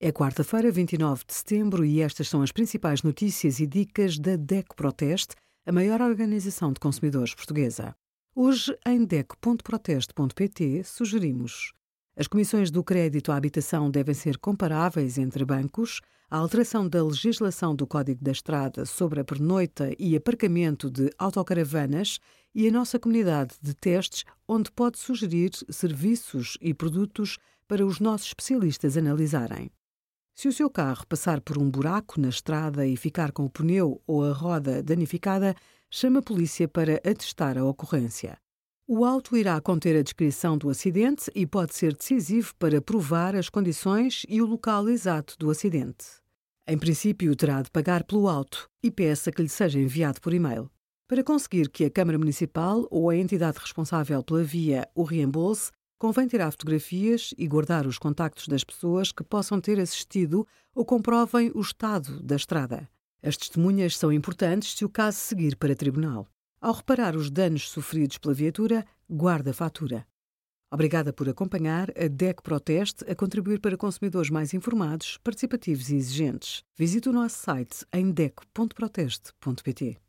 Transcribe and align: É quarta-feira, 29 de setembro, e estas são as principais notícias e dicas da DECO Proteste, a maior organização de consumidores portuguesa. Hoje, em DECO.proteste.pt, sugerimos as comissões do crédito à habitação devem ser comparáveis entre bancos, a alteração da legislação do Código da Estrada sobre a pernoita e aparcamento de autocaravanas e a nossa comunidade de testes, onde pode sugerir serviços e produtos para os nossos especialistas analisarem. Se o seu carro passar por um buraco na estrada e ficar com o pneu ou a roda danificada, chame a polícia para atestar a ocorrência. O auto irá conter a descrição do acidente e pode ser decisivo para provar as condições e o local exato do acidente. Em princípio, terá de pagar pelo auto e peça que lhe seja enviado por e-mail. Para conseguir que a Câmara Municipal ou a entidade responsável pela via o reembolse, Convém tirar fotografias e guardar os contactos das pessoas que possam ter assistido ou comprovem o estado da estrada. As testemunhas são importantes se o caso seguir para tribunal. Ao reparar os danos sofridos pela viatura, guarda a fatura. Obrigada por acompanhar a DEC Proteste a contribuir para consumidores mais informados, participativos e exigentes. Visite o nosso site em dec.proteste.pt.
É 0.00 0.12
quarta-feira, 0.12 0.70
29 0.70 1.24
de 1.26 1.34
setembro, 1.34 1.84
e 1.84 2.00
estas 2.00 2.28
são 2.28 2.40
as 2.40 2.52
principais 2.52 3.02
notícias 3.02 3.58
e 3.58 3.66
dicas 3.66 4.16
da 4.16 4.36
DECO 4.36 4.76
Proteste, 4.76 5.34
a 5.66 5.72
maior 5.72 6.00
organização 6.00 6.72
de 6.72 6.78
consumidores 6.78 7.34
portuguesa. 7.34 7.96
Hoje, 8.34 8.78
em 8.86 9.04
DECO.proteste.pt, 9.04 10.84
sugerimos 10.84 11.72
as 12.18 12.26
comissões 12.26 12.68
do 12.68 12.82
crédito 12.82 13.30
à 13.30 13.36
habitação 13.36 13.88
devem 13.88 14.12
ser 14.12 14.38
comparáveis 14.38 15.18
entre 15.18 15.44
bancos, 15.44 16.00
a 16.28 16.36
alteração 16.36 16.88
da 16.88 17.00
legislação 17.00 17.76
do 17.76 17.86
Código 17.86 18.24
da 18.24 18.32
Estrada 18.32 18.84
sobre 18.84 19.20
a 19.20 19.24
pernoita 19.24 19.92
e 19.96 20.16
aparcamento 20.16 20.90
de 20.90 21.12
autocaravanas 21.16 22.18
e 22.52 22.66
a 22.66 22.72
nossa 22.72 22.98
comunidade 22.98 23.54
de 23.62 23.72
testes, 23.72 24.24
onde 24.48 24.68
pode 24.72 24.98
sugerir 24.98 25.50
serviços 25.70 26.58
e 26.60 26.74
produtos 26.74 27.38
para 27.68 27.86
os 27.86 28.00
nossos 28.00 28.26
especialistas 28.26 28.96
analisarem. 28.96 29.70
Se 30.38 30.46
o 30.46 30.52
seu 30.52 30.70
carro 30.70 31.04
passar 31.08 31.40
por 31.40 31.58
um 31.58 31.68
buraco 31.68 32.20
na 32.20 32.28
estrada 32.28 32.86
e 32.86 32.96
ficar 32.96 33.32
com 33.32 33.44
o 33.44 33.50
pneu 33.50 34.00
ou 34.06 34.24
a 34.24 34.32
roda 34.32 34.80
danificada, 34.80 35.52
chame 35.90 36.18
a 36.18 36.22
polícia 36.22 36.68
para 36.68 36.94
atestar 36.98 37.58
a 37.58 37.64
ocorrência. 37.64 38.38
O 38.86 39.04
auto 39.04 39.36
irá 39.36 39.60
conter 39.60 39.96
a 39.96 40.02
descrição 40.02 40.56
do 40.56 40.70
acidente 40.70 41.28
e 41.34 41.44
pode 41.44 41.74
ser 41.74 41.92
decisivo 41.92 42.54
para 42.56 42.80
provar 42.80 43.34
as 43.34 43.48
condições 43.48 44.24
e 44.28 44.40
o 44.40 44.46
local 44.46 44.88
exato 44.88 45.34
do 45.40 45.50
acidente. 45.50 46.06
Em 46.68 46.78
princípio, 46.78 47.34
terá 47.34 47.60
de 47.60 47.68
pagar 47.72 48.04
pelo 48.04 48.28
auto 48.28 48.70
e 48.80 48.92
peça 48.92 49.32
que 49.32 49.42
lhe 49.42 49.48
seja 49.48 49.80
enviado 49.80 50.20
por 50.20 50.32
e-mail. 50.32 50.70
Para 51.08 51.24
conseguir 51.24 51.68
que 51.68 51.84
a 51.84 51.90
Câmara 51.90 52.16
Municipal 52.16 52.86
ou 52.92 53.10
a 53.10 53.16
entidade 53.16 53.58
responsável 53.58 54.22
pela 54.22 54.44
via 54.44 54.88
o 54.94 55.02
reembolse, 55.02 55.72
Convém 55.98 56.28
tirar 56.28 56.52
fotografias 56.52 57.34
e 57.36 57.48
guardar 57.48 57.84
os 57.84 57.98
contactos 57.98 58.46
das 58.46 58.62
pessoas 58.62 59.10
que 59.10 59.24
possam 59.24 59.60
ter 59.60 59.80
assistido 59.80 60.46
ou 60.72 60.84
comprovem 60.84 61.50
o 61.52 61.60
estado 61.60 62.22
da 62.22 62.36
estrada. 62.36 62.88
As 63.20 63.36
testemunhas 63.36 63.98
são 63.98 64.12
importantes 64.12 64.76
se 64.76 64.84
o 64.84 64.88
caso 64.88 65.18
seguir 65.18 65.56
para 65.56 65.74
tribunal. 65.74 66.28
Ao 66.60 66.72
reparar 66.72 67.16
os 67.16 67.30
danos 67.30 67.68
sofridos 67.68 68.16
pela 68.16 68.32
viatura, 68.32 68.86
guarda 69.10 69.50
a 69.50 69.54
fatura. 69.54 70.06
Obrigada 70.70 71.12
por 71.12 71.28
acompanhar 71.28 71.90
a 71.90 72.06
DEC 72.06 72.42
Proteste 72.42 73.04
a 73.10 73.14
contribuir 73.14 73.58
para 73.58 73.76
consumidores 73.76 74.30
mais 74.30 74.54
informados, 74.54 75.18
participativos 75.24 75.88
e 75.88 75.96
exigentes. 75.96 76.62
Visite 76.76 77.08
o 77.08 77.12
nosso 77.12 77.38
site 77.38 77.84
em 77.92 78.12
dec.proteste.pt. 78.12 80.07